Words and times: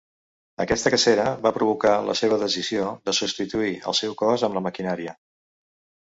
Aquesta 0.63 0.91
cacera 0.93 1.25
va 1.41 1.49
provocar 1.57 1.91
la 2.07 2.15
seva 2.21 2.39
decisió 2.43 2.87
de 3.09 3.13
substituir 3.17 3.75
al 3.91 3.97
seu 3.99 4.15
cos 4.23 4.47
amb 4.49 4.57
la 4.59 4.65
maquinària. 4.69 5.15